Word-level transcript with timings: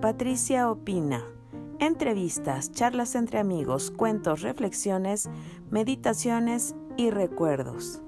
Patricia 0.00 0.70
Opina. 0.70 1.22
Entrevistas, 1.78 2.72
charlas 2.72 3.14
entre 3.14 3.38
amigos, 3.38 3.90
cuentos, 3.90 4.40
reflexiones, 4.40 5.28
meditaciones 5.70 6.74
y 6.96 7.10
recuerdos. 7.10 8.00